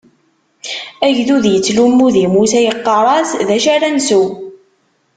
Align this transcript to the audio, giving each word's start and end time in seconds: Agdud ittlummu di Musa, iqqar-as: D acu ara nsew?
Agdud 1.07 1.45
ittlummu 1.51 2.07
di 2.15 2.23
Musa, 2.33 2.59
iqqar-as: 2.71 3.29
D 3.47 3.49
acu 3.55 3.69
ara 3.75 3.87
nsew? 3.97 4.25